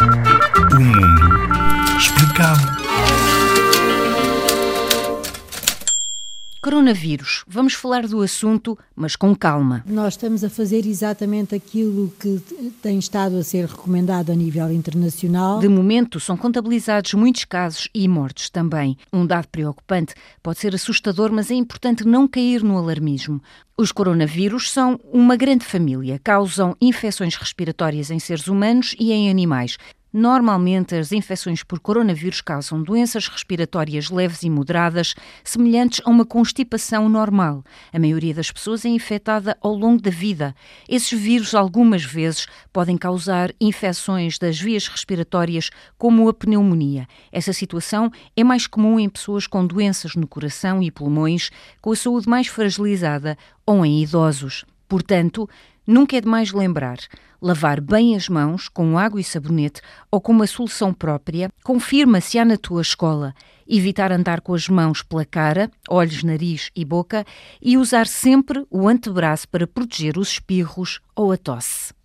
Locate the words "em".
28.10-28.18, 29.12-29.30, 48.98-49.08, 53.86-54.02